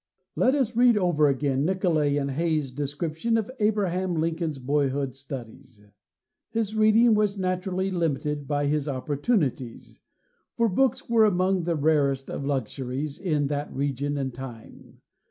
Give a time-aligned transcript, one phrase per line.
[0.35, 5.79] "Let us read over again Nicolay and Hay's description of Abraham Lincoln's boyhood studies:
[6.49, 9.99] 'His reading was naturally limited by his opportunities,
[10.57, 15.01] for books were among the rarest of luxuries in that region and time.